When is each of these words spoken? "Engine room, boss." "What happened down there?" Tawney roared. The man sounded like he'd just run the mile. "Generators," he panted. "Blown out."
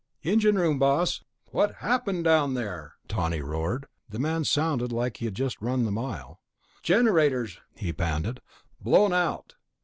"Engine 0.23 0.57
room, 0.57 0.79
boss." 0.79 1.23
"What 1.51 1.75
happened 1.75 2.23
down 2.23 2.55
there?" 2.55 2.95
Tawney 3.07 3.41
roared. 3.41 3.85
The 4.09 4.17
man 4.17 4.45
sounded 4.45 4.91
like 4.91 5.17
he'd 5.17 5.35
just 5.35 5.61
run 5.61 5.85
the 5.85 5.91
mile. 5.91 6.39
"Generators," 6.81 7.59
he 7.75 7.93
panted. 7.93 8.39
"Blown 8.81 9.13
out." 9.13 9.53